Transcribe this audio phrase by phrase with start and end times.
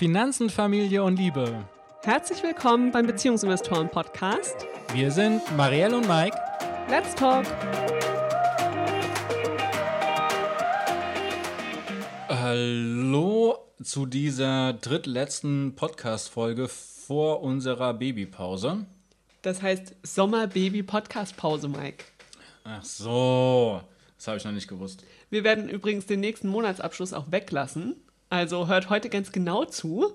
[0.00, 1.62] Finanzen, Familie und Liebe.
[2.04, 4.66] Herzlich willkommen beim Beziehungsinvestoren Podcast.
[4.94, 6.34] Wir sind Marielle und Mike.
[6.88, 7.44] Let's talk.
[12.30, 18.86] Hallo zu dieser drittletzten Podcast-Folge vor unserer Babypause.
[19.42, 22.06] Das heißt Sommer-Baby-Podcast-Pause, Mike.
[22.64, 23.82] Ach so,
[24.16, 25.04] das habe ich noch nicht gewusst.
[25.28, 27.96] Wir werden übrigens den nächsten Monatsabschluss auch weglassen.
[28.30, 30.12] Also hört heute ganz genau zu,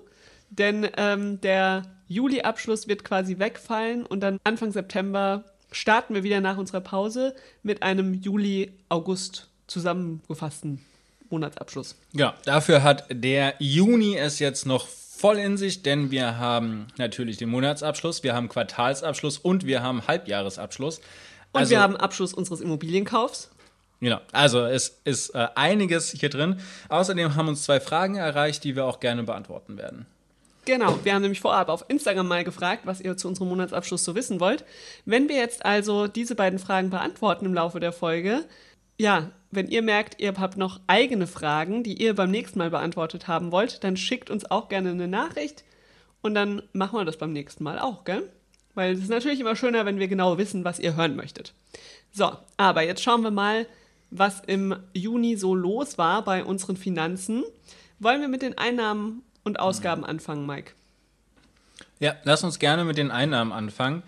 [0.50, 6.56] denn ähm, der Juli-Abschluss wird quasi wegfallen und dann Anfang September starten wir wieder nach
[6.56, 10.84] unserer Pause mit einem Juli-August zusammengefassten
[11.28, 11.96] Monatsabschluss.
[12.12, 17.36] Ja, dafür hat der Juni es jetzt noch voll in sich, denn wir haben natürlich
[17.36, 20.98] den Monatsabschluss, wir haben Quartalsabschluss und wir haben Halbjahresabschluss.
[21.52, 23.50] Und Also- wir haben Abschluss unseres Immobilienkaufs.
[24.00, 26.60] Genau, also es ist äh, einiges hier drin.
[26.88, 30.06] Außerdem haben uns zwei Fragen erreicht, die wir auch gerne beantworten werden.
[30.66, 34.16] Genau, wir haben nämlich vorab auf Instagram mal gefragt, was ihr zu unserem Monatsabschluss so
[34.16, 34.64] wissen wollt.
[35.04, 38.44] Wenn wir jetzt also diese beiden Fragen beantworten im Laufe der Folge,
[38.98, 43.28] ja, wenn ihr merkt, ihr habt noch eigene Fragen, die ihr beim nächsten Mal beantwortet
[43.28, 45.64] haben wollt, dann schickt uns auch gerne eine Nachricht
[46.20, 48.28] und dann machen wir das beim nächsten Mal auch, gell?
[48.74, 51.54] Weil es ist natürlich immer schöner, wenn wir genau wissen, was ihr hören möchtet.
[52.10, 53.66] So, aber jetzt schauen wir mal,
[54.18, 57.44] was im Juni so los war bei unseren Finanzen.
[57.98, 60.72] Wollen wir mit den Einnahmen und Ausgaben anfangen, Mike?
[61.98, 64.02] Ja, lass uns gerne mit den Einnahmen anfangen,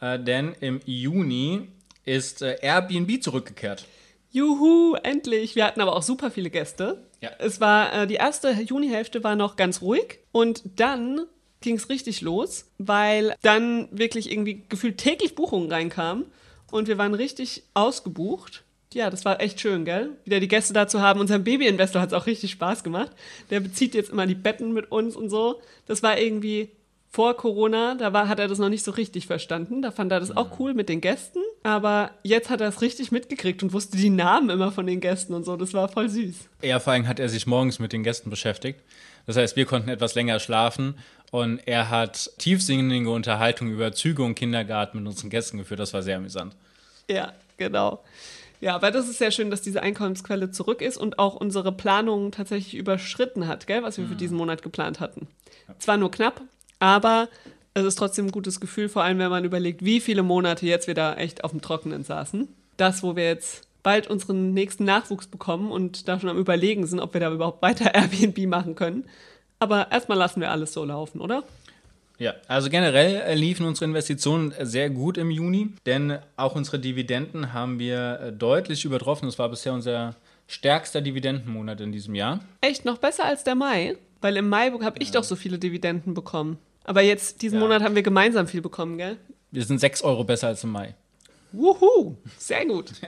[0.00, 1.68] äh, denn im Juni
[2.04, 3.86] ist äh, Airbnb zurückgekehrt.
[4.30, 5.56] Juhu, endlich.
[5.56, 7.02] Wir hatten aber auch super viele Gäste.
[7.20, 7.30] Ja.
[7.38, 11.26] Es war, äh, die erste Junihälfte war noch ganz ruhig und dann
[11.60, 16.26] ging es richtig los, weil dann wirklich irgendwie gefühlt täglich Buchungen reinkamen
[16.70, 18.64] und wir waren richtig ausgebucht.
[18.94, 20.10] Ja, das war echt schön, gell?
[20.24, 21.20] Wieder die Gäste da zu haben.
[21.20, 23.10] Unserem Babyinvestor hat es auch richtig Spaß gemacht.
[23.50, 25.60] Der bezieht jetzt immer die Betten mit uns und so.
[25.86, 26.70] Das war irgendwie
[27.12, 29.82] vor Corona, da war, hat er das noch nicht so richtig verstanden.
[29.82, 31.40] Da fand er das auch cool mit den Gästen.
[31.62, 35.34] Aber jetzt hat er es richtig mitgekriegt und wusste die Namen immer von den Gästen
[35.34, 35.56] und so.
[35.56, 36.48] Das war voll süß.
[36.62, 38.80] Ja, vor allem hat er sich morgens mit den Gästen beschäftigt.
[39.26, 40.96] Das heißt, wir konnten etwas länger schlafen
[41.30, 45.80] und er hat tiefsinnige Unterhaltung über Züge und Kindergarten mit unseren Gästen geführt.
[45.80, 46.56] Das war sehr amüsant.
[47.10, 48.02] Ja, genau.
[48.62, 52.30] Ja, aber das ist sehr schön, dass diese Einkommensquelle zurück ist und auch unsere Planungen
[52.30, 55.26] tatsächlich überschritten hat, gell, was wir für diesen Monat geplant hatten.
[55.80, 56.40] Zwar nur knapp,
[56.78, 57.28] aber
[57.74, 60.86] es ist trotzdem ein gutes Gefühl, vor allem wenn man überlegt, wie viele Monate jetzt
[60.86, 62.46] wir da echt auf dem Trockenen saßen.
[62.76, 67.00] Das, wo wir jetzt bald unseren nächsten Nachwuchs bekommen und da schon am Überlegen sind,
[67.00, 69.06] ob wir da überhaupt weiter Airbnb machen können.
[69.58, 71.42] Aber erstmal lassen wir alles so laufen, oder?
[72.18, 76.78] Ja, also generell äh, liefen unsere Investitionen äh, sehr gut im Juni, denn auch unsere
[76.78, 79.26] Dividenden haben wir äh, deutlich übertroffen.
[79.26, 80.14] Das war bisher unser
[80.46, 82.40] stärkster Dividendenmonat in diesem Jahr.
[82.60, 83.96] Echt noch besser als der Mai?
[84.20, 86.58] Weil im Mai habe ich doch so viele Dividenden bekommen.
[86.84, 87.64] Aber jetzt, diesen Ja.
[87.64, 89.16] Monat haben wir gemeinsam viel bekommen, gell?
[89.50, 90.94] Wir sind 6 Euro besser als im Mai.
[91.52, 92.92] Wuhu, sehr gut.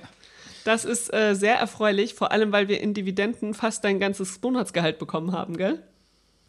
[0.65, 4.99] Das ist äh, sehr erfreulich, vor allem weil wir in Dividenden fast dein ganzes Monatsgehalt
[4.99, 5.83] bekommen haben, gell?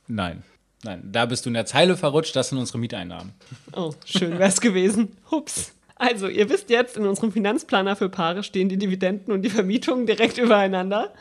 [0.08, 0.42] Nein,
[0.86, 2.36] nein, da bist du in der Zeile verrutscht.
[2.36, 3.34] Das sind unsere Mieteinnahmen.
[3.76, 5.18] Oh, schön wär's gewesen.
[5.32, 5.74] Hups.
[5.98, 10.06] Also, ihr wisst jetzt, in unserem Finanzplaner für Paare stehen die Dividenden und die Vermietungen
[10.06, 11.14] direkt übereinander.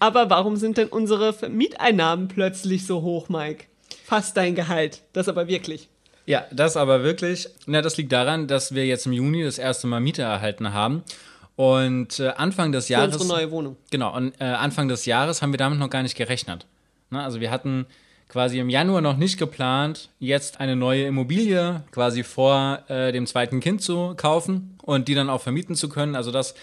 [0.00, 3.64] Aber warum sind denn unsere Mieteinnahmen plötzlich so hoch, Mike?
[4.04, 5.02] Fast dein Gehalt.
[5.12, 5.88] Das aber wirklich.
[6.26, 7.48] Ja, das aber wirklich.
[7.66, 11.02] Na, das liegt daran, dass wir jetzt im Juni das erste Mal Miete erhalten haben.
[11.54, 13.16] Und äh, Anfang des Für Jahres.
[13.16, 13.76] unsere neue Wohnung.
[13.90, 16.66] Genau, und äh, Anfang des Jahres haben wir damit noch gar nicht gerechnet.
[17.10, 17.22] Ne?
[17.22, 17.86] Also wir hatten
[18.28, 23.60] quasi im Januar noch nicht geplant, jetzt eine neue Immobilie quasi vor äh, dem zweiten
[23.60, 26.14] Kind zu kaufen und die dann auch vermieten zu können.
[26.14, 26.54] Also das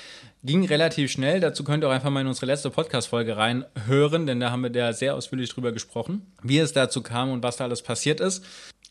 [0.44, 1.40] ging relativ schnell.
[1.40, 4.69] Dazu könnt ihr auch einfach mal in unsere letzte Podcast-Folge reinhören, denn da haben wir
[4.69, 8.44] da sehr ausführlich drüber gesprochen, wie es dazu kam und was da alles passiert ist.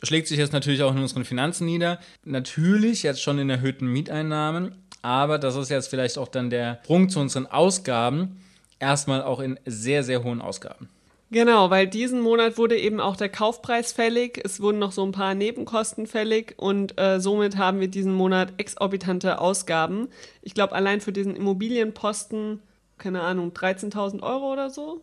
[0.03, 2.00] Schlägt sich jetzt natürlich auch in unseren Finanzen nieder.
[2.25, 7.09] Natürlich jetzt schon in erhöhten Mieteinnahmen, aber das ist jetzt vielleicht auch dann der Sprung
[7.09, 8.41] zu unseren Ausgaben.
[8.81, 10.89] Erstmal auch in sehr, sehr hohen Ausgaben.
[11.32, 14.38] Genau, weil diesen Monat wurde eben auch der Kaufpreis fällig.
[14.44, 18.52] Es wurden noch so ein paar Nebenkosten fällig und äh, somit haben wir diesen Monat
[18.58, 20.08] exorbitante Ausgaben.
[20.42, 22.60] Ich glaube, allein für diesen Immobilienposten,
[22.98, 25.00] keine Ahnung, 13.000 Euro oder so,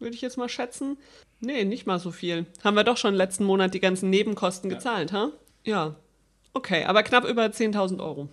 [0.00, 0.98] würde ich jetzt mal schätzen.
[1.38, 2.46] Nee, nicht mal so viel.
[2.64, 5.30] Haben wir doch schon letzten Monat die ganzen Nebenkosten gezahlt, ha?
[5.62, 5.94] Ja.
[6.54, 8.28] Okay, aber knapp über 10.000 Euro.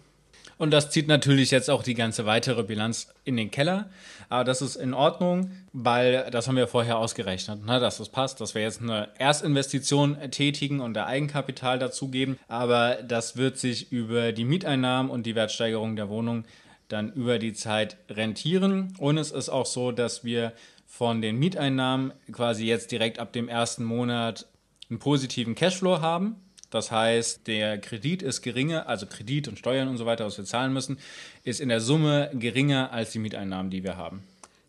[0.59, 3.89] Und das zieht natürlich jetzt auch die ganze weitere Bilanz in den Keller.
[4.27, 8.41] Aber das ist in Ordnung, weil das haben wir vorher ausgerechnet, ne, dass das passt,
[8.41, 12.37] dass wir jetzt eine Erstinvestition tätigen und da Eigenkapital dazugeben.
[12.49, 16.43] Aber das wird sich über die Mieteinnahmen und die Wertsteigerung der Wohnung
[16.89, 18.93] dann über die Zeit rentieren.
[18.97, 20.51] Und es ist auch so, dass wir
[20.85, 24.45] von den Mieteinnahmen quasi jetzt direkt ab dem ersten Monat
[24.89, 26.35] einen positiven Cashflow haben.
[26.69, 30.45] Das heißt, der Kredit ist geringer, also Kredit und Steuern und so weiter, was wir
[30.45, 30.99] zahlen müssen,
[31.43, 34.23] ist in der Summe geringer als die Mieteinnahmen, die wir haben.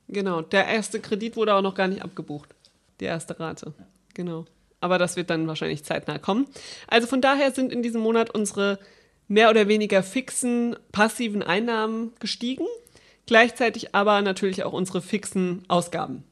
[0.08, 2.48] Genau, der erste Kredit wurde auch noch gar nicht abgebucht.
[3.00, 3.72] Die erste Rate.
[4.14, 4.46] Genau.
[4.80, 6.46] Aber das wird dann wahrscheinlich zeitnah kommen.
[6.88, 8.78] Also von daher sind in diesem Monat unsere
[9.28, 12.66] mehr oder weniger fixen passiven Einnahmen gestiegen,
[13.26, 16.24] gleichzeitig aber natürlich auch unsere fixen Ausgaben.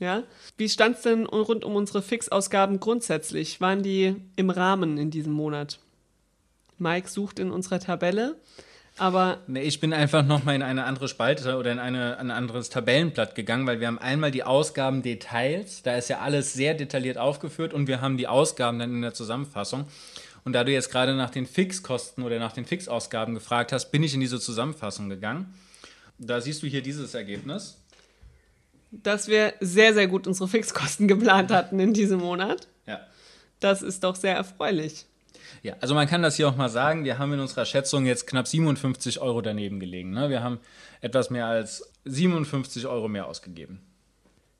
[0.00, 0.24] Ja?
[0.56, 3.60] Wie stand es denn rund um unsere Fixausgaben grundsätzlich?
[3.60, 5.78] Waren die im Rahmen in diesem Monat?
[6.78, 8.36] Mike sucht in unserer Tabelle.
[8.96, 12.70] Aber nee, ich bin einfach nochmal in eine andere Spalte oder in eine, ein anderes
[12.70, 17.72] Tabellenblatt gegangen, weil wir haben einmal die Ausgabendetails, da ist ja alles sehr detailliert aufgeführt
[17.72, 19.86] und wir haben die Ausgaben dann in der Zusammenfassung.
[20.44, 24.02] Und da du jetzt gerade nach den Fixkosten oder nach den Fixausgaben gefragt hast, bin
[24.02, 25.54] ich in diese Zusammenfassung gegangen.
[26.18, 27.79] Da siehst du hier dieses Ergebnis.
[28.90, 32.68] Dass wir sehr, sehr gut unsere Fixkosten geplant hatten in diesem Monat.
[32.86, 33.00] Ja.
[33.60, 35.06] Das ist doch sehr erfreulich.
[35.62, 38.26] Ja, also man kann das hier auch mal sagen, wir haben in unserer Schätzung jetzt
[38.26, 40.10] knapp 57 Euro daneben gelegen.
[40.10, 40.30] Ne?
[40.30, 40.58] Wir haben
[41.00, 43.80] etwas mehr als 57 Euro mehr ausgegeben.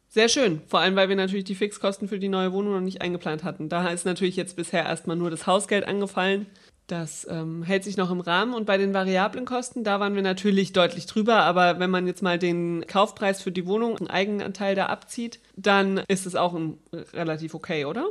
[0.09, 3.00] Sehr schön, vor allem weil wir natürlich die Fixkosten für die neue Wohnung noch nicht
[3.00, 3.69] eingeplant hatten.
[3.69, 6.47] Da ist natürlich jetzt bisher erstmal nur das Hausgeld angefallen.
[6.90, 8.52] Das ähm, hält sich noch im Rahmen.
[8.52, 11.42] Und bei den variablen Kosten, da waren wir natürlich deutlich drüber.
[11.42, 15.98] Aber wenn man jetzt mal den Kaufpreis für die Wohnung, einen Eigenanteil da abzieht, dann
[16.08, 16.78] ist es auch ein,
[17.12, 18.06] relativ okay, oder?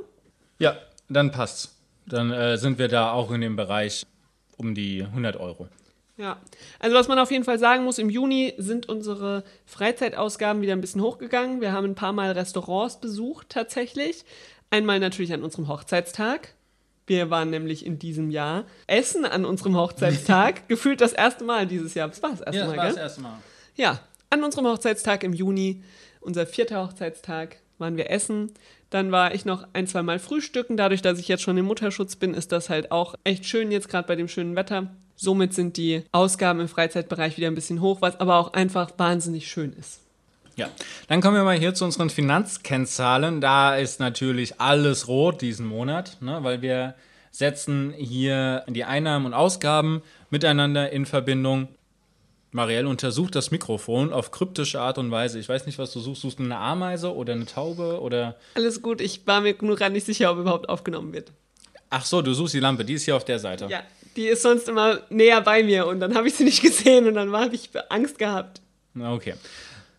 [0.60, 0.78] Ja,
[1.10, 1.76] dann passt's.
[2.06, 4.06] Dann äh, sind wir da auch in dem Bereich
[4.56, 5.68] um die 100 Euro.
[6.16, 6.38] Ja,
[6.80, 10.82] also was man auf jeden Fall sagen muss, im Juni sind unsere Freizeitausgaben wieder ein
[10.82, 11.60] bisschen hochgegangen.
[11.60, 14.24] Wir haben ein paar Mal Restaurants besucht tatsächlich.
[14.70, 16.54] Einmal natürlich an unserem Hochzeitstag.
[17.10, 20.68] Wir waren nämlich in diesem Jahr essen an unserem Hochzeitstag.
[20.70, 22.08] Gefühlt das erste Mal dieses Jahr.
[22.08, 22.94] Das war das erste ja, Mal, das war gell?
[22.94, 23.40] das erste Mal.
[23.76, 25.84] Ja, an unserem Hochzeitstag im Juni,
[26.22, 28.52] unser vierter Hochzeitstag, waren wir essen.
[28.92, 30.78] Dann war ich noch ein, zwei Mal frühstücken.
[30.78, 33.90] Dadurch, dass ich jetzt schon im Mutterschutz bin, ist das halt auch echt schön jetzt
[33.90, 34.96] gerade bei dem schönen Wetter.
[35.16, 39.50] Somit sind die Ausgaben im Freizeitbereich wieder ein bisschen hoch, was aber auch einfach wahnsinnig
[39.50, 40.02] schön ist.
[40.60, 40.70] Ja,
[41.08, 43.40] dann kommen wir mal hier zu unseren Finanzkennzahlen.
[43.40, 46.96] Da ist natürlich alles rot diesen Monat, ne, weil wir
[47.32, 51.70] setzen hier die Einnahmen und Ausgaben miteinander in Verbindung.
[52.52, 55.40] Marielle untersucht das Mikrofon auf kryptische Art und Weise.
[55.40, 56.24] Ich weiß nicht, was du suchst.
[56.24, 58.36] Suchst du eine Ameise oder eine Taube oder?
[58.56, 61.32] Alles gut, ich war mir nur gerade nicht sicher, ob überhaupt aufgenommen wird.
[61.90, 62.84] Ach so, du suchst die Lampe.
[62.84, 63.68] Die ist hier auf der Seite.
[63.70, 63.84] Ja,
[64.18, 67.14] die ist sonst immer näher bei mir und dann habe ich sie nicht gesehen und
[67.14, 68.62] dann habe ich Angst gehabt.
[69.00, 69.36] Okay.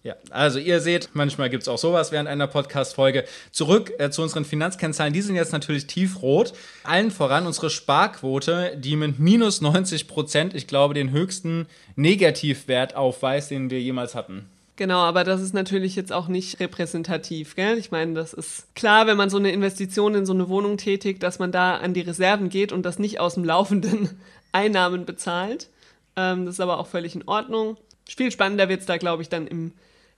[0.03, 3.25] Ja, also ihr seht, manchmal gibt es auch sowas während einer Podcast-Folge.
[3.51, 5.13] Zurück äh, zu unseren Finanzkennzahlen.
[5.13, 6.55] Die sind jetzt natürlich tiefrot.
[6.85, 11.67] Allen voran unsere Sparquote, die mit minus 90 Prozent, ich glaube, den höchsten
[11.97, 14.49] Negativwert aufweist, den wir jemals hatten.
[14.77, 17.77] Genau, aber das ist natürlich jetzt auch nicht repräsentativ, gell?
[17.77, 21.23] Ich meine, das ist klar, wenn man so eine Investition in so eine Wohnung tätigt,
[21.23, 24.09] dass man da an die Reserven geht und das nicht aus dem laufenden
[24.53, 25.69] Einnahmen bezahlt.
[26.17, 27.77] Ähm, das ist aber auch völlig in Ordnung.
[28.09, 29.73] Viel spannender wird es da, glaube ich, dann im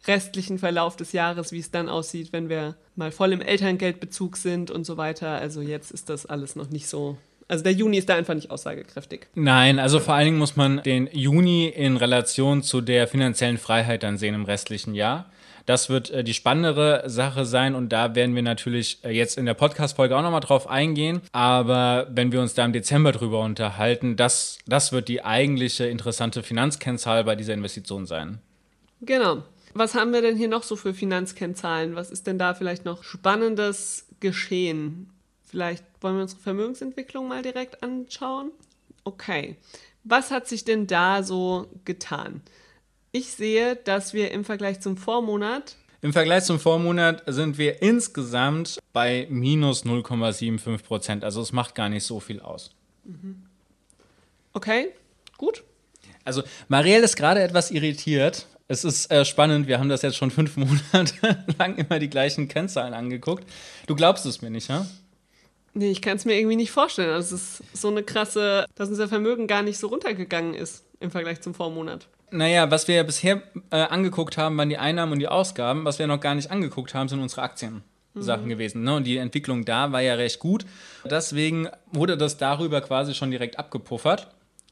[0.06, 4.70] restlichen Verlauf des Jahres, wie es dann aussieht, wenn wir mal voll im Elterngeldbezug sind
[4.70, 5.30] und so weiter.
[5.30, 7.16] Also jetzt ist das alles noch nicht so.
[7.48, 9.26] Also der Juni ist da einfach nicht aussagekräftig.
[9.34, 14.02] Nein, also vor allen Dingen muss man den Juni in Relation zu der finanziellen Freiheit
[14.02, 15.30] dann sehen im restlichen Jahr.
[15.66, 19.46] Das wird äh, die spannendere Sache sein und da werden wir natürlich äh, jetzt in
[19.46, 21.20] der Podcast-Folge auch nochmal drauf eingehen.
[21.32, 26.42] Aber wenn wir uns da im Dezember drüber unterhalten, das, das wird die eigentliche interessante
[26.42, 28.38] Finanzkennzahl bei dieser Investition sein.
[29.02, 29.42] Genau.
[29.74, 31.94] Was haben wir denn hier noch so für Finanzkennzahlen?
[31.94, 35.10] Was ist denn da vielleicht noch spannendes geschehen?
[35.44, 38.50] Vielleicht wollen wir unsere Vermögensentwicklung mal direkt anschauen.
[39.04, 39.56] Okay.
[40.04, 42.42] Was hat sich denn da so getan?
[43.12, 48.80] Ich sehe, dass wir im Vergleich zum Vormonat im Vergleich zum Vormonat sind wir insgesamt
[48.92, 51.22] bei minus 0,75 Prozent.
[51.22, 52.72] Also es macht gar nicht so viel aus.
[54.52, 54.88] Okay,
[55.38, 55.62] gut.
[56.24, 60.30] Also Marielle ist gerade etwas irritiert, es ist äh, spannend, wir haben das jetzt schon
[60.30, 60.56] fünf
[60.92, 63.44] Monate lang immer die gleichen Kennzahlen angeguckt.
[63.86, 64.86] Du glaubst es mir nicht, ja?
[65.74, 67.10] Nee, ich kann es mir irgendwie nicht vorstellen.
[67.10, 71.40] Das ist so eine krasse, dass unser Vermögen gar nicht so runtergegangen ist im Vergleich
[71.40, 72.08] zum Vormonat.
[72.30, 75.84] Naja, was wir ja bisher äh, angeguckt haben, waren die Einnahmen und die Ausgaben.
[75.84, 77.82] Was wir noch gar nicht angeguckt haben, sind unsere Aktien.
[78.14, 78.50] Sachen mhm.
[78.50, 78.82] gewesen.
[78.82, 78.94] Ne?
[78.94, 80.66] Und die Entwicklung da war ja recht gut.
[81.04, 84.28] Deswegen wurde das darüber quasi schon direkt abgepuffert.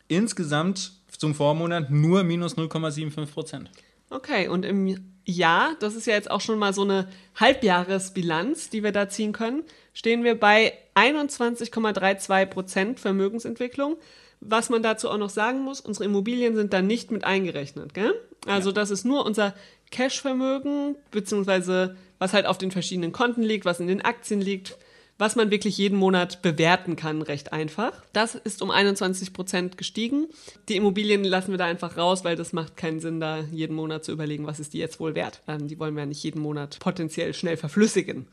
[0.09, 3.71] Insgesamt zum Vormonat nur minus 0,75 Prozent.
[4.11, 8.83] Okay, und im Jahr, das ist ja jetzt auch schon mal so eine Halbjahresbilanz, die
[8.83, 9.63] wir da ziehen können,
[9.95, 13.97] stehen wir bei 21,32 Prozent Vermögensentwicklung.
[14.41, 17.95] Was man dazu auch noch sagen muss, unsere Immobilien sind da nicht mit eingerechnet.
[17.95, 18.15] Gell?
[18.47, 18.75] Also ja.
[18.75, 19.55] das ist nur unser
[19.91, 24.77] Cashvermögen, beziehungsweise was halt auf den verschiedenen Konten liegt, was in den Aktien liegt,
[25.21, 27.93] was man wirklich jeden Monat bewerten kann, recht einfach.
[28.15, 30.27] Das ist um 21 Prozent gestiegen.
[30.69, 34.03] Die Immobilien lassen wir da einfach raus, weil das macht keinen Sinn, da jeden Monat
[34.03, 35.43] zu überlegen, was ist die jetzt wohl wert.
[35.47, 38.27] Ähm, die wollen wir ja nicht jeden Monat potenziell schnell verflüssigen.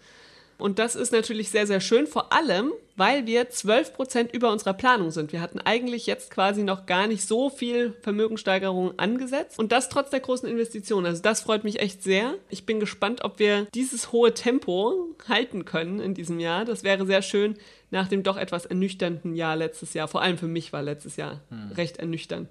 [0.58, 4.74] Und das ist natürlich sehr, sehr schön, vor allem, weil wir 12 Prozent über unserer
[4.74, 5.32] Planung sind.
[5.32, 10.10] Wir hatten eigentlich jetzt quasi noch gar nicht so viel Vermögenssteigerung angesetzt und das trotz
[10.10, 11.06] der großen Investitionen.
[11.06, 12.34] Also das freut mich echt sehr.
[12.50, 16.66] Ich bin gespannt, ob wir dieses hohe Tempo halten können in diesem Jahr.
[16.66, 17.56] Das wäre sehr schön
[17.92, 20.08] nach dem doch etwas ernüchternden Jahr letztes Jahr.
[20.08, 21.72] Vor allem für mich war letztes Jahr hm.
[21.74, 22.50] recht ernüchternd.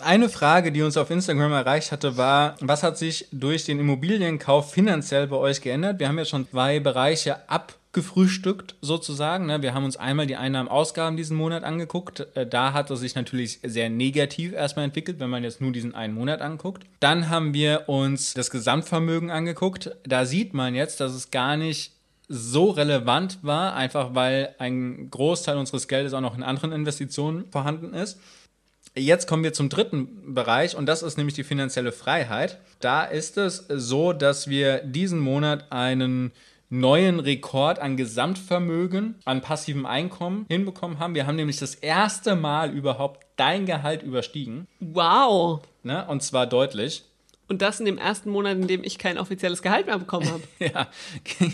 [0.00, 4.72] Eine Frage, die uns auf Instagram erreicht hatte, war, was hat sich durch den Immobilienkauf
[4.72, 6.00] finanziell bei euch geändert?
[6.00, 9.46] Wir haben ja schon zwei Bereiche abgefrühstückt sozusagen.
[9.46, 9.60] Ne?
[9.60, 12.26] Wir haben uns einmal die Einnahmen-Ausgaben diesen Monat angeguckt.
[12.34, 15.94] Äh, da hat es sich natürlich sehr negativ erstmal entwickelt, wenn man jetzt nur diesen
[15.94, 16.84] einen Monat anguckt.
[17.00, 19.90] Dann haben wir uns das Gesamtvermögen angeguckt.
[20.04, 21.92] Da sieht man jetzt, dass es gar nicht
[22.26, 27.94] so relevant war, einfach weil ein Großteil unseres Geldes auch noch in anderen Investitionen vorhanden
[27.94, 28.18] ist.
[28.94, 32.58] Jetzt kommen wir zum dritten Bereich und das ist nämlich die finanzielle Freiheit.
[32.80, 36.32] Da ist es so, dass wir diesen Monat einen
[36.70, 41.14] neuen Rekord an Gesamtvermögen, an passivem Einkommen hinbekommen haben.
[41.14, 44.66] Wir haben nämlich das erste Mal überhaupt dein Gehalt überstiegen.
[44.80, 45.60] Wow!
[45.82, 46.06] Ne?
[46.06, 47.04] Und zwar deutlich.
[47.48, 50.42] Und das in dem ersten Monat, in dem ich kein offizielles Gehalt mehr bekommen habe.
[50.58, 50.88] ja,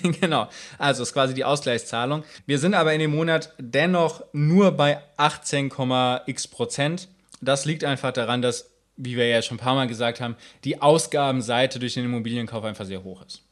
[0.21, 0.49] genau.
[0.79, 2.25] Also ist quasi die Ausgleichszahlung.
[2.47, 7.09] Wir sind aber in dem Monat dennoch nur bei 18,x Prozent.
[7.45, 10.81] Das liegt einfach daran, dass, wie wir ja schon ein paar Mal gesagt haben, die
[10.81, 13.43] Ausgabenseite durch den Immobilienkauf einfach sehr hoch ist.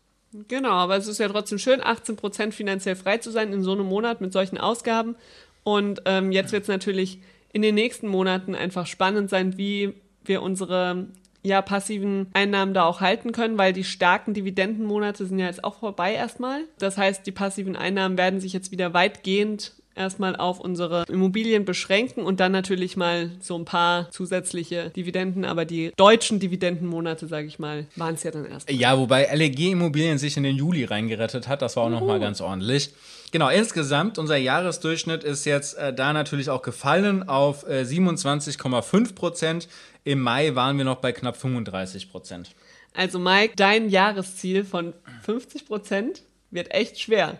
[0.48, 3.86] Genau, aber es ist ja trotzdem schön, 18% finanziell frei zu sein in so einem
[3.86, 5.16] Monat mit solchen Ausgaben.
[5.62, 7.18] Und ähm, jetzt wird es natürlich
[7.52, 9.94] in den nächsten Monaten einfach spannend sein, wie
[10.24, 11.06] wir unsere
[11.42, 15.80] ja, passiven Einnahmen da auch halten können, weil die starken Dividendenmonate sind ja jetzt auch
[15.80, 16.64] vorbei erstmal.
[16.78, 22.22] Das heißt, die passiven Einnahmen werden sich jetzt wieder weitgehend erstmal auf unsere Immobilien beschränken
[22.22, 27.58] und dann natürlich mal so ein paar zusätzliche Dividenden, aber die deutschen Dividendenmonate, sage ich
[27.58, 28.70] mal, waren es ja dann erst.
[28.70, 31.90] Ja, wobei LEG Immobilien sich in den Juli reingerettet hat, das war auch uh.
[31.90, 32.92] nochmal ganz ordentlich.
[33.32, 39.68] Genau, insgesamt, unser Jahresdurchschnitt ist jetzt äh, da natürlich auch gefallen auf äh, 27,5 Prozent.
[40.04, 42.50] Im Mai waren wir noch bei knapp 35 Prozent.
[42.94, 47.38] Also Mike, dein Jahresziel von 50 Prozent wird echt schwer.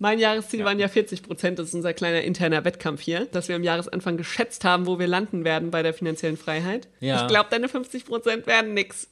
[0.00, 0.64] Mein Jahresziel ja.
[0.64, 1.58] waren ja 40 Prozent.
[1.58, 5.06] Das ist unser kleiner interner Wettkampf hier, dass wir am Jahresanfang geschätzt haben, wo wir
[5.06, 6.88] landen werden bei der finanziellen Freiheit.
[7.00, 7.20] Ja.
[7.20, 9.08] Ich glaube, deine 50 Prozent werden nix.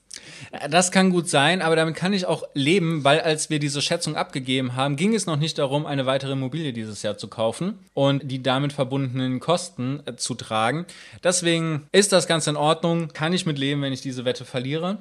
[0.50, 3.83] Äh, das kann gut sein, aber damit kann ich auch leben, weil als wir diese
[3.83, 7.78] Schätzung abgegeben haben, ging es noch nicht darum, eine weitere Immobilie dieses Jahr zu kaufen
[7.92, 10.87] und die damit verbundenen Kosten äh, zu tragen.
[11.23, 14.97] Deswegen ist das ganz in Ordnung, kann ich mit leben, wenn ich diese Wette verliere.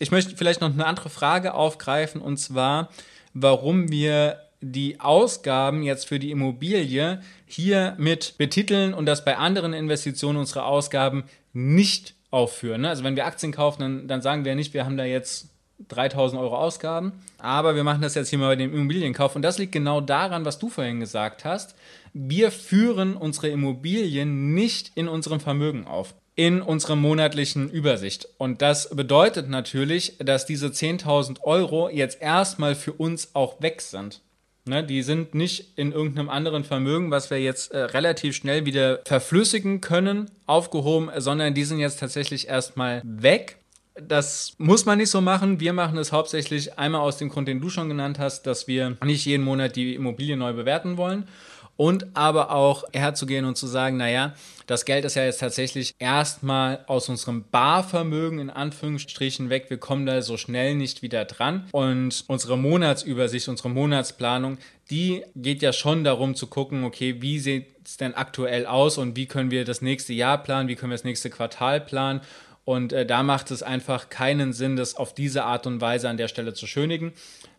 [0.00, 2.90] Ich möchte vielleicht noch eine andere Frage aufgreifen und zwar,
[3.32, 4.40] warum wir
[4.72, 10.64] die Ausgaben jetzt für die Immobilie hier mit betiteln und das bei anderen Investitionen unsere
[10.64, 12.82] Ausgaben nicht aufführen.
[12.82, 12.88] Ne?
[12.88, 15.50] Also wenn wir Aktien kaufen, dann, dann sagen wir nicht, wir haben da jetzt
[15.88, 19.58] 3000 Euro Ausgaben, aber wir machen das jetzt hier mal bei dem Immobilienkauf und das
[19.58, 21.74] liegt genau daran, was du vorhin gesagt hast.
[22.12, 28.28] Wir führen unsere Immobilien nicht in unserem Vermögen auf in unserer monatlichen Übersicht.
[28.38, 34.20] Und das bedeutet natürlich, dass diese 10.000 Euro jetzt erstmal für uns auch weg sind.
[34.66, 39.00] Ne, die sind nicht in irgendeinem anderen Vermögen, was wir jetzt äh, relativ schnell wieder
[39.04, 43.58] verflüssigen können, aufgehoben, sondern die sind jetzt tatsächlich erstmal weg.
[43.94, 45.60] Das muss man nicht so machen.
[45.60, 48.96] Wir machen es hauptsächlich einmal aus dem Grund, den du schon genannt hast, dass wir
[49.04, 51.28] nicht jeden Monat die Immobilie neu bewerten wollen
[51.76, 54.34] und aber auch herzugehen und zu sagen, naja,
[54.66, 59.66] das Geld ist ja jetzt tatsächlich erstmal aus unserem Barvermögen in Anführungsstrichen weg.
[59.68, 61.66] Wir kommen da so schnell nicht wieder dran.
[61.72, 64.58] Und unsere Monatsübersicht, unsere Monatsplanung,
[64.90, 69.16] die geht ja schon darum zu gucken, okay, wie sieht es denn aktuell aus und
[69.16, 72.20] wie können wir das nächste Jahr planen, wie können wir das nächste Quartal planen.
[72.64, 76.16] Und äh, da macht es einfach keinen Sinn, das auf diese Art und Weise an
[76.16, 77.12] der Stelle zu schönigen.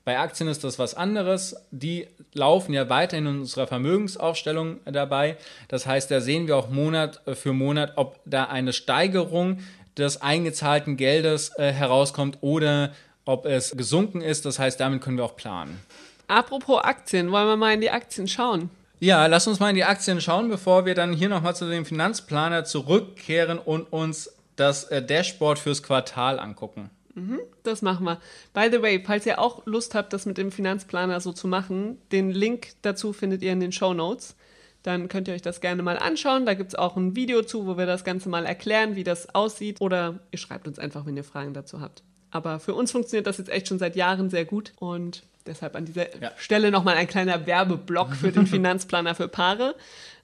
[0.06, 1.56] Bei Aktien ist das was anderes.
[1.72, 5.38] Die laufen ja weiterhin in unserer Vermögensaufstellung dabei.
[5.68, 9.60] Das heißt, da sehen wir auch Monat für Monat, ob da eine Steigerung
[9.98, 12.94] des eingezahlten Geldes äh, herauskommt oder
[13.26, 14.46] ob es gesunken ist.
[14.46, 15.82] Das heißt, damit können wir auch planen.
[16.28, 18.70] Apropos Aktien, wollen wir mal in die Aktien schauen?
[19.00, 21.86] Ja, lass uns mal in die Aktien schauen, bevor wir dann hier nochmal zu dem
[21.86, 26.92] Finanzplaner zurückkehren und uns das äh, Dashboard fürs Quartal angucken.
[27.16, 28.20] Mhm, das machen wir.
[28.54, 31.98] By the way, falls ihr auch Lust habt, das mit dem Finanzplaner so zu machen,
[32.12, 34.36] den Link dazu findet ihr in den Show Notes.
[34.84, 36.46] Dann könnt ihr euch das gerne mal anschauen.
[36.46, 39.34] Da gibt es auch ein Video zu, wo wir das Ganze mal erklären, wie das
[39.34, 39.82] aussieht.
[39.82, 42.04] Oder ihr schreibt uns einfach, wenn ihr Fragen dazu habt.
[42.30, 45.86] Aber für uns funktioniert das jetzt echt schon seit Jahren sehr gut und deshalb an
[45.86, 46.32] dieser Ja.
[46.36, 49.76] Stelle nochmal ein kleiner Werbeblock für den Finanzplaner für Paare.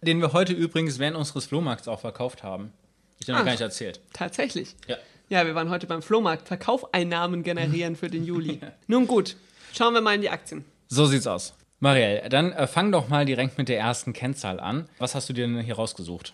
[0.02, 2.72] Den wir heute übrigens während unseres Flohmarkts auch verkauft haben.
[3.20, 3.46] Ich habe noch Ach.
[3.46, 4.00] gar nicht erzählt.
[4.14, 4.76] Tatsächlich.
[4.88, 4.98] Ja.
[5.32, 6.50] Ja, wir waren heute beim Flohmarkt.
[6.50, 8.60] Verkaufeinnahmen generieren für den Juli.
[8.88, 9.38] Nun gut,
[9.72, 10.66] schauen wir mal in die Aktien.
[10.90, 11.54] So sieht's aus.
[11.80, 14.90] Marielle, dann äh, fang doch mal direkt mit der ersten Kennzahl an.
[14.98, 16.34] Was hast du dir denn hier rausgesucht?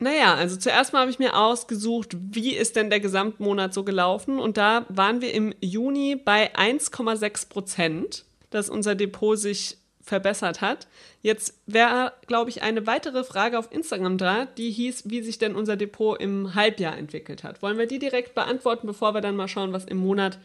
[0.00, 4.38] Naja, also zuerst mal habe ich mir ausgesucht, wie ist denn der Gesamtmonat so gelaufen.
[4.38, 10.86] Und da waren wir im Juni bei 1,6 Prozent, dass unser Depot sich verbessert hat.
[11.20, 15.56] Jetzt wäre, glaube ich, eine weitere Frage auf Instagram da, die hieß, wie sich denn
[15.56, 17.60] unser Depot im Halbjahr entwickelt hat.
[17.60, 20.38] Wollen wir die direkt beantworten, bevor wir dann mal schauen, was im Monat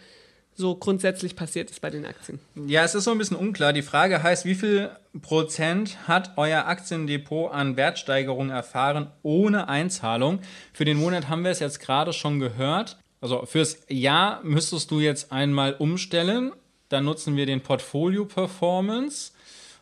[0.56, 2.40] so grundsätzlich passiert ist bei den Aktien?
[2.56, 3.72] Ja, es ist so ein bisschen unklar.
[3.72, 4.90] Die Frage heißt, wie viel
[5.22, 10.42] Prozent hat euer Aktiendepot an Wertsteigerung erfahren ohne Einzahlung?
[10.74, 12.98] Für den Monat haben wir es jetzt gerade schon gehört.
[13.22, 16.52] Also fürs Jahr müsstest du jetzt einmal umstellen.
[16.90, 19.32] Dann nutzen wir den Portfolio Performance,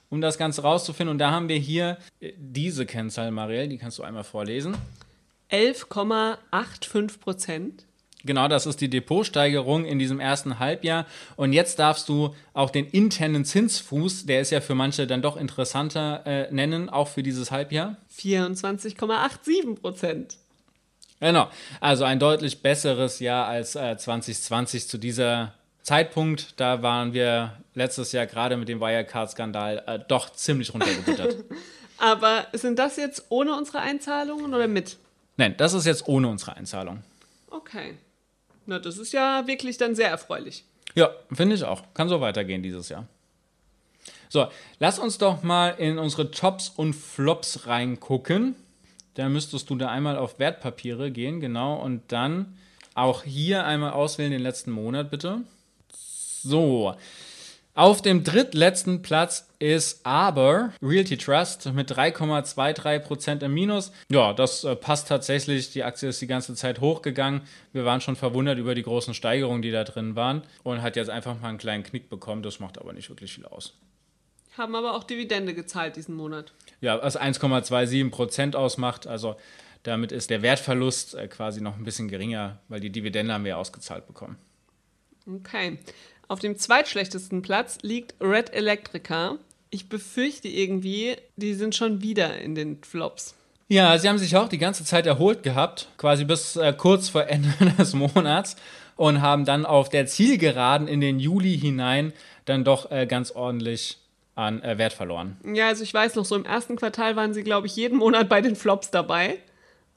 [0.10, 1.12] um das Ganze rauszufinden.
[1.12, 4.76] Und da haben wir hier äh, diese Kennzahl, Marielle, die kannst du einmal vorlesen.
[5.52, 7.86] 11,85 Prozent.
[8.26, 11.06] Genau, das ist die Depotsteigerung in diesem ersten Halbjahr.
[11.38, 15.38] Und jetzt darfst du auch den internen Zinsfuß, der ist ja für manche dann doch
[15.38, 17.96] interessanter, äh, nennen, auch für dieses Halbjahr.
[18.18, 20.38] 24,87 Prozent.
[21.22, 21.50] Genau,
[21.82, 26.60] also ein deutlich besseres Jahr als äh, 2020 zu dieser Zeitpunkt.
[26.60, 31.38] Da waren wir letztes Jahr gerade mit dem Wirecard-Skandal äh, doch ziemlich runtergebuttert.
[31.98, 34.98] Aber sind das jetzt ohne unsere Einzahlungen oder mit?
[35.38, 37.04] Nein, das ist jetzt ohne unsere Einzahlung.
[37.50, 37.96] Okay.
[38.66, 40.64] Na, das ist ja wirklich dann sehr erfreulich.
[40.96, 41.84] Ja, finde ich auch.
[41.94, 43.08] Kann so weitergehen dieses Jahr.
[44.30, 44.48] So,
[44.80, 48.56] lass uns doch mal in unsere Tops und Flops reingucken.
[49.16, 52.58] Da müsstest du da einmal auf Wertpapiere gehen, genau, und dann
[52.94, 55.42] auch hier einmal auswählen den letzten Monat, bitte.
[56.44, 56.96] So.
[57.76, 63.94] Auf dem drittletzten Platz ist aber Realty Trust mit 3,23% im Minus.
[64.12, 65.72] Ja, das äh, passt tatsächlich.
[65.72, 67.42] Die Aktie ist die ganze Zeit hochgegangen.
[67.72, 70.44] Wir waren schon verwundert über die großen Steigerungen, die da drin waren.
[70.64, 72.44] Und hat jetzt einfach mal einen kleinen Knick bekommen.
[72.44, 73.78] Das macht aber nicht wirklich viel aus.
[74.58, 76.52] Haben aber auch Dividende gezahlt diesen Monat.
[76.82, 79.08] Ja, was 1,27% ausmacht.
[79.08, 79.38] Also
[79.84, 83.52] damit ist der Wertverlust äh, quasi noch ein bisschen geringer, weil die Dividende haben wir
[83.52, 84.38] ja ausgezahlt bekommen.
[85.26, 85.80] Okay.
[86.30, 89.40] Auf dem zweitschlechtesten Platz liegt Red Electrica.
[89.72, 93.34] Ich befürchte irgendwie, die sind schon wieder in den Flops.
[93.68, 97.26] Ja, sie haben sich auch die ganze Zeit erholt gehabt, quasi bis äh, kurz vor
[97.26, 98.58] Ende des Monats
[98.96, 102.14] und haben dann auf der Zielgeraden in den Juli hinein
[102.46, 103.98] dann doch äh, ganz ordentlich
[104.36, 105.36] an äh, Wert verloren.
[105.44, 108.30] Ja, also ich weiß noch, so im ersten Quartal waren sie, glaube ich, jeden Monat
[108.30, 109.40] bei den Flops dabei.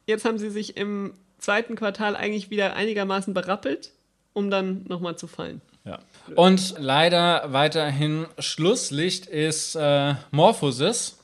[0.07, 3.93] Jetzt haben sie sich im zweiten Quartal eigentlich wieder einigermaßen berappelt,
[4.33, 5.61] um dann nochmal zu fallen.
[5.85, 5.99] Ja.
[6.37, 11.19] Und leider weiterhin Schlusslicht ist äh, Morphosis.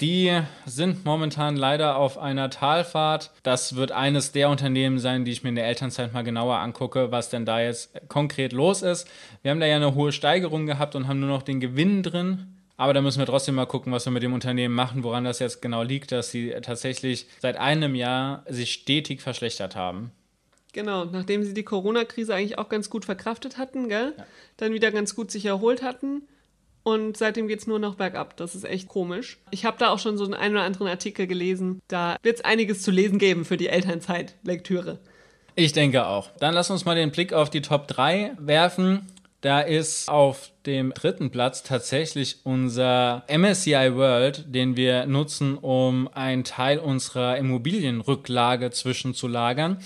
[0.00, 3.30] Die sind momentan leider auf einer Talfahrt.
[3.44, 7.12] Das wird eines der Unternehmen sein, die ich mir in der Elternzeit mal genauer angucke,
[7.12, 9.08] was denn da jetzt konkret los ist.
[9.42, 12.54] Wir haben da ja eine hohe Steigerung gehabt und haben nur noch den Gewinn drin.
[12.76, 15.38] Aber da müssen wir trotzdem mal gucken, was wir mit dem Unternehmen machen, woran das
[15.38, 20.10] jetzt genau liegt, dass sie tatsächlich seit einem Jahr sich stetig verschlechtert haben.
[20.74, 24.12] Genau, nachdem sie die Corona-Krise eigentlich auch ganz gut verkraftet hatten, gell?
[24.56, 26.22] Dann wieder ganz gut sich erholt hatten.
[26.82, 28.36] Und seitdem geht es nur noch bergab.
[28.36, 29.38] Das ist echt komisch.
[29.50, 31.80] Ich habe da auch schon so einen, einen oder anderen Artikel gelesen.
[31.88, 34.98] Da wird es einiges zu lesen geben für die Elternzeit-Lektüre.
[35.54, 36.30] Ich denke auch.
[36.40, 39.06] Dann lass uns mal den Blick auf die Top 3 werfen.
[39.40, 46.42] Da ist auf dem dritten Platz tatsächlich unser MSCI World, den wir nutzen, um einen
[46.42, 49.78] Teil unserer Immobilienrücklage zwischenzulagern.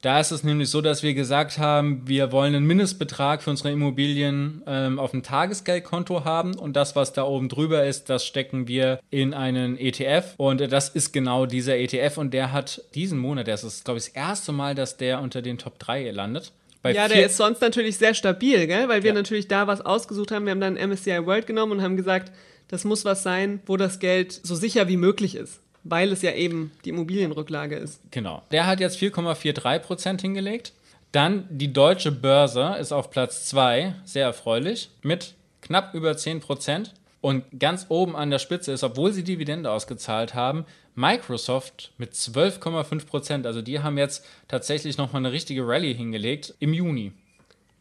[0.00, 3.72] Da ist es nämlich so, dass wir gesagt haben, wir wollen einen Mindestbetrag für unsere
[3.72, 8.68] Immobilien ähm, auf dem Tagesgeldkonto haben und das, was da oben drüber ist, das stecken
[8.68, 13.18] wir in einen ETF und äh, das ist genau dieser ETF und der hat diesen
[13.18, 16.52] Monat, das ist glaube ich das erste Mal, dass der unter den Top 3 landet.
[16.80, 18.88] Bei Ja, der ist sonst natürlich sehr stabil, gell?
[18.88, 19.14] weil wir Ja.
[19.14, 20.44] natürlich da was ausgesucht haben.
[20.44, 22.30] Wir haben dann MSCI World genommen und haben gesagt,
[22.68, 26.32] das muss was sein, wo das Geld so sicher wie möglich ist, weil es ja
[26.32, 28.00] eben die Immobilienrücklage ist.
[28.10, 28.42] Genau.
[28.50, 30.72] Der hat jetzt 4,43% hingelegt.
[31.12, 36.90] Dann die deutsche Börse ist auf Platz 2, sehr erfreulich, mit knapp über 10%.
[37.20, 43.46] Und ganz oben an der Spitze ist, obwohl sie Dividende ausgezahlt haben, Microsoft mit 12,5%.
[43.46, 47.12] Also die haben jetzt tatsächlich nochmal eine richtige Rallye hingelegt im Juni.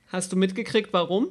[0.08, 1.30] Hast du mitgekriegt, warum?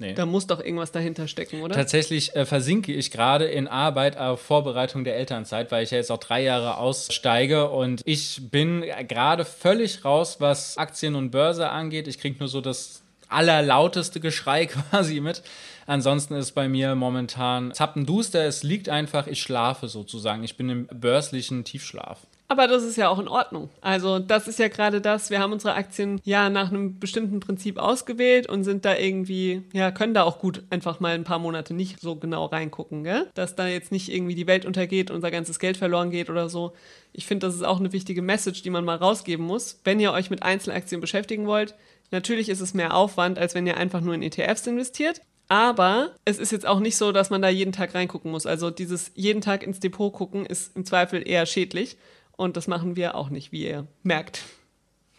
[0.00, 0.14] Nee.
[0.14, 1.74] Da muss doch irgendwas dahinter stecken, oder?
[1.74, 6.10] Tatsächlich äh, versinke ich gerade in Arbeit auf Vorbereitung der Elternzeit, weil ich ja jetzt
[6.10, 12.08] auch drei Jahre aussteige und ich bin gerade völlig raus, was Aktien und Börse angeht.
[12.08, 15.42] Ich kriege nur so das allerlauteste Geschrei quasi mit.
[15.86, 18.44] Ansonsten ist bei mir momentan zappenduster.
[18.44, 20.44] Es liegt einfach, ich schlafe sozusagen.
[20.44, 22.18] Ich bin im börslichen Tiefschlaf.
[22.52, 23.70] Aber das ist ja auch in Ordnung.
[23.80, 27.78] Also das ist ja gerade das, wir haben unsere Aktien ja nach einem bestimmten Prinzip
[27.78, 31.72] ausgewählt und sind da irgendwie, ja, können da auch gut einfach mal ein paar Monate
[31.72, 33.26] nicht so genau reingucken, gell?
[33.32, 36.74] Dass da jetzt nicht irgendwie die Welt untergeht, unser ganzes Geld verloren geht oder so.
[37.14, 39.80] Ich finde, das ist auch eine wichtige Message, die man mal rausgeben muss.
[39.82, 41.74] Wenn ihr euch mit Einzelaktien beschäftigen wollt,
[42.10, 45.22] natürlich ist es mehr Aufwand, als wenn ihr einfach nur in ETFs investiert.
[45.48, 48.44] Aber es ist jetzt auch nicht so, dass man da jeden Tag reingucken muss.
[48.44, 51.96] Also dieses jeden Tag ins Depot gucken ist im Zweifel eher schädlich.
[52.42, 54.42] Und das machen wir auch nicht, wie ihr merkt.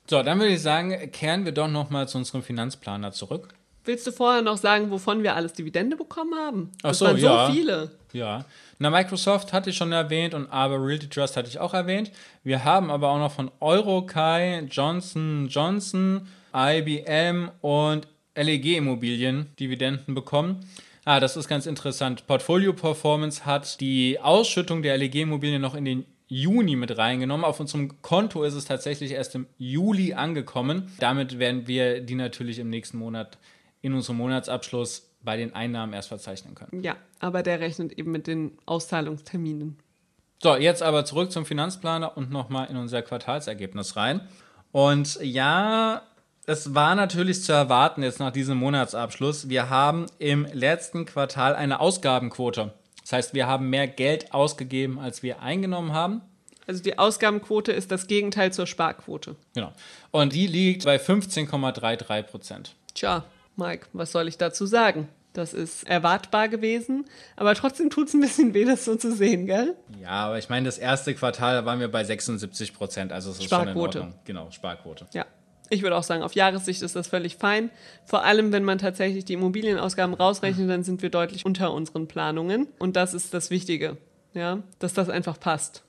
[0.10, 3.54] So, dann würde ich sagen, kehren wir doch nochmal zu unserem Finanzplaner zurück.
[3.86, 6.72] Willst du vorher noch sagen, wovon wir alles Dividende bekommen haben?
[6.80, 7.50] Ach Das so, waren so ja.
[7.50, 7.92] viele.
[8.12, 8.44] Ja.
[8.78, 12.12] Na, Microsoft hatte ich schon erwähnt und aber Realty Trust hatte ich auch erwähnt.
[12.44, 18.06] Wir haben aber auch noch von Eurokai, Johnson Johnson, IBM und
[18.36, 20.66] LEG Immobilien Dividenden bekommen.
[21.06, 22.28] Ah, das ist ganz interessant.
[22.28, 27.46] Portfolio Performance hat die Ausschüttung der LEG Immobilien noch in den Juni mit reingenommen.
[27.46, 30.92] Auf unserem Konto ist es tatsächlich erst im Juli angekommen.
[31.00, 33.38] Damit werden wir die natürlich im nächsten Monat
[33.82, 36.84] in unserem Monatsabschluss bei den Einnahmen erst verzeichnen können.
[36.84, 39.78] Ja, aber der rechnet eben mit den Auszahlungsterminen.
[40.42, 44.22] So, jetzt aber zurück zum Finanzplaner und nochmal in unser Quartalsergebnis rein.
[44.72, 46.02] Und ja,
[46.46, 49.48] es war natürlich zu erwarten jetzt nach diesem Monatsabschluss.
[49.48, 52.74] Wir haben im letzten Quartal eine Ausgabenquote.
[53.04, 56.22] Das heißt, wir haben mehr Geld ausgegeben, als wir eingenommen haben.
[56.66, 59.36] Also die Ausgabenquote ist das Gegenteil zur Sparquote.
[59.54, 59.74] Genau.
[60.12, 62.76] Und die liegt bei 15,33 Prozent.
[62.94, 65.10] Tja, Mike, was soll ich dazu sagen?
[65.34, 69.48] Das ist erwartbar gewesen, aber trotzdem tut es ein bisschen weh, das so zu sehen,
[69.48, 69.76] gell?
[70.00, 73.12] Ja, aber ich meine, das erste Quartal da waren wir bei 76 Prozent.
[73.12, 74.02] Also es ist schon in Sparquote.
[74.02, 74.20] Ordnung.
[74.26, 75.08] Genau, Sparquote.
[75.12, 75.26] Ja.
[75.74, 77.72] Ich würde auch sagen, auf Jahressicht ist das völlig fein.
[78.06, 82.68] Vor allem, wenn man tatsächlich die Immobilienausgaben rausrechnet, dann sind wir deutlich unter unseren Planungen.
[82.78, 83.98] Und das ist das Wichtige,
[84.36, 85.84] ja, dass das einfach passt.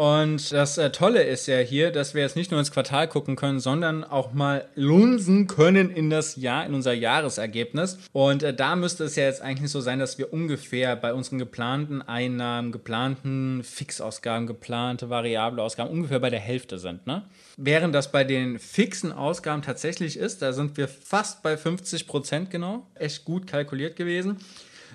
[0.00, 3.36] Und das äh, Tolle ist ja hier, dass wir jetzt nicht nur ins Quartal gucken
[3.36, 7.98] können, sondern auch mal lunsen können in das Jahr, in unser Jahresergebnis.
[8.12, 11.38] Und äh, da müsste es ja jetzt eigentlich so sein, dass wir ungefähr bei unseren
[11.38, 17.06] geplanten Einnahmen, geplanten Fixausgaben, geplante variable Ausgaben ungefähr bei der Hälfte sind.
[17.06, 17.24] Ne?
[17.58, 22.50] Während das bei den fixen Ausgaben tatsächlich ist, da sind wir fast bei 50 Prozent
[22.50, 22.86] genau.
[22.94, 24.38] Echt gut kalkuliert gewesen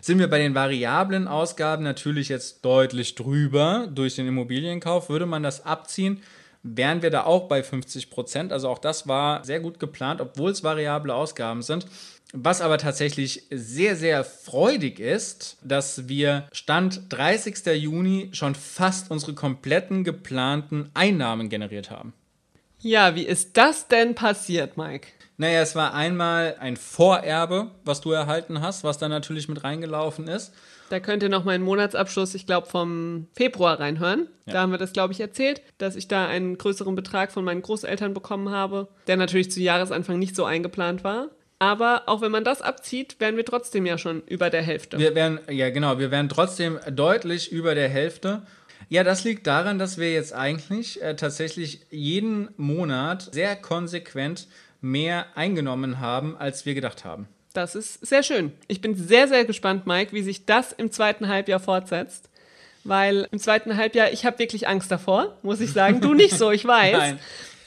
[0.06, 5.10] sind wir bei den variablen Ausgaben natürlich jetzt deutlich drüber durch den Immobilienkauf.
[5.10, 6.22] Würde man das abziehen,
[6.62, 8.54] wären wir da auch bei 50 Prozent.
[8.54, 11.88] Also auch das war sehr gut geplant, obwohl es variable Ausgaben sind.
[12.34, 17.66] Was aber tatsächlich sehr, sehr freudig ist, dass wir Stand 30.
[17.74, 22.14] Juni schon fast unsere kompletten geplanten Einnahmen generiert haben.
[22.80, 25.08] Ja, wie ist das denn passiert, Mike?
[25.38, 30.28] Naja, es war einmal ein Vorerbe, was du erhalten hast, was da natürlich mit reingelaufen
[30.28, 30.54] ist.
[30.90, 34.28] Da könnt ihr noch meinen Monatsabschluss, ich glaube, vom Februar reinhören.
[34.46, 34.54] Ja.
[34.54, 37.64] Da haben wir das, glaube ich, erzählt, dass ich da einen größeren Betrag von meinen
[37.64, 41.30] Großeltern bekommen habe, der natürlich zu Jahresanfang nicht so eingeplant war.
[41.58, 45.00] Aber auch wenn man das abzieht, wären wir trotzdem ja schon über der Hälfte.
[45.00, 48.44] Wir wären, ja genau, wir wären trotzdem deutlich über der Hälfte.
[48.90, 54.48] Ja, das liegt daran, dass wir jetzt eigentlich äh, tatsächlich jeden Monat sehr konsequent
[54.82, 57.28] mehr eingenommen haben, als wir gedacht haben.
[57.54, 58.52] Das ist sehr schön.
[58.68, 62.30] Ich bin sehr, sehr gespannt, Mike, wie sich das im zweiten Halbjahr fortsetzt.
[62.84, 66.02] Weil im zweiten Halbjahr, ich habe wirklich Angst davor, muss ich sagen.
[66.02, 66.98] Du nicht so, ich weiß.
[66.98, 67.20] Nein.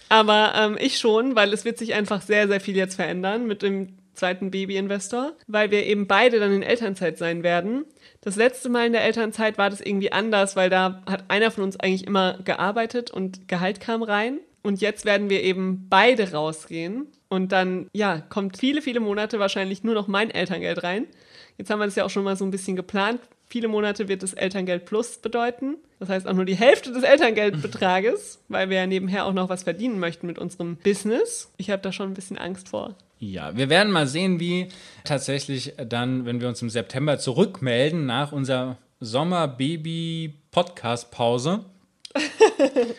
[0.08, 3.62] Aber ähm, ich schon, weil es wird sich einfach sehr, sehr viel jetzt verändern mit
[3.62, 7.84] dem zweiten Baby-Investor, weil wir eben beide dann in Elternzeit sein werden.
[8.20, 11.64] Das letzte Mal in der Elternzeit war das irgendwie anders, weil da hat einer von
[11.64, 14.40] uns eigentlich immer gearbeitet und Gehalt kam rein.
[14.62, 17.06] Und jetzt werden wir eben beide rausgehen.
[17.28, 21.06] Und dann, ja, kommt viele, viele Monate wahrscheinlich nur noch mein Elterngeld rein.
[21.56, 23.20] Jetzt haben wir das ja auch schon mal so ein bisschen geplant.
[23.46, 25.76] Viele Monate wird das Elterngeld Plus bedeuten.
[26.00, 29.62] Das heißt auch nur die Hälfte des Elterngeldbetrages, weil wir ja nebenher auch noch was
[29.62, 31.50] verdienen möchten mit unserem Business.
[31.56, 32.94] Ich habe da schon ein bisschen Angst vor.
[33.20, 34.68] Ja, wir werden mal sehen, wie
[35.04, 41.64] tatsächlich dann, wenn wir uns im September zurückmelden nach unserer Sommer-Baby-Podcast-Pause.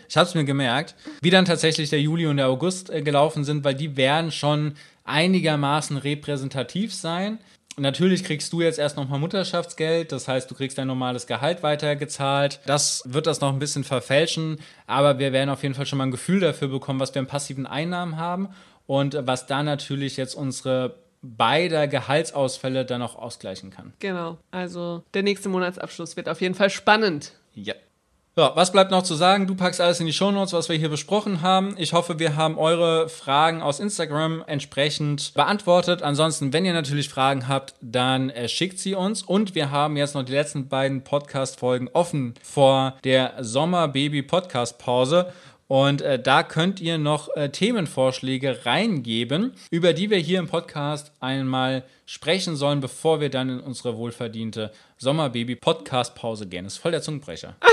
[0.10, 3.46] ich habe es mir gemerkt, wie dann tatsächlich der Juli und der August äh, gelaufen
[3.46, 4.74] sind, weil die werden schon
[5.06, 7.38] einigermaßen repräsentativ sein.
[7.78, 12.60] Natürlich kriegst du jetzt erst nochmal Mutterschaftsgeld, das heißt, du kriegst dein normales Gehalt weitergezahlt.
[12.66, 16.08] Das wird das noch ein bisschen verfälschen, aber wir werden auf jeden Fall schon mal
[16.08, 18.50] ein Gefühl dafür bekommen, was wir an passiven Einnahmen haben
[18.90, 23.94] und was da natürlich jetzt unsere beider Gehaltsausfälle dann auch ausgleichen kann.
[24.00, 24.40] Genau.
[24.50, 27.34] Also der nächste Monatsabschluss wird auf jeden Fall spannend.
[27.54, 27.76] Ja.
[28.36, 29.46] Ja, was bleibt noch zu sagen?
[29.46, 31.76] Du packst alles in die Shownotes, was wir hier besprochen haben.
[31.78, 36.02] Ich hoffe, wir haben eure Fragen aus Instagram entsprechend beantwortet.
[36.02, 39.22] Ansonsten, wenn ihr natürlich Fragen habt, dann äh, schickt sie uns.
[39.22, 45.32] Und wir haben jetzt noch die letzten beiden Podcast-Folgen offen vor der Sommer-Baby-Podcast-Pause.
[45.70, 51.12] Und äh, da könnt ihr noch äh, Themenvorschläge reingeben, über die wir hier im Podcast
[51.20, 56.64] einmal sprechen sollen, bevor wir dann in unsere wohlverdiente Sommerbaby-Podcast-Pause gehen.
[56.64, 57.56] Das ist voll der Zungenbrecher.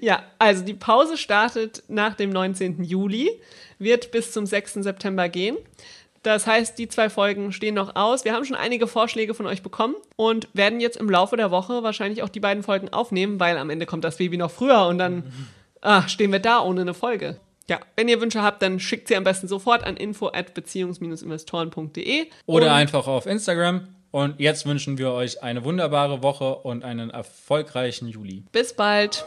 [0.00, 2.82] Ja, also die Pause startet nach dem 19.
[2.82, 3.30] Juli,
[3.78, 4.74] wird bis zum 6.
[4.74, 5.56] September gehen.
[6.24, 8.24] Das heißt, die zwei Folgen stehen noch aus.
[8.24, 11.84] Wir haben schon einige Vorschläge von euch bekommen und werden jetzt im Laufe der Woche
[11.84, 14.98] wahrscheinlich auch die beiden Folgen aufnehmen, weil am Ende kommt das Baby noch früher und
[14.98, 15.32] dann
[15.82, 17.40] ah, stehen wir da ohne eine Folge.
[17.68, 22.26] Ja, wenn ihr Wünsche habt, dann schickt sie am besten sofort an info at beziehungs-investoren.de.
[22.46, 23.88] Oder einfach auf Instagram.
[24.12, 28.44] Und jetzt wünschen wir euch eine wunderbare Woche und einen erfolgreichen Juli.
[28.52, 29.26] bis bald.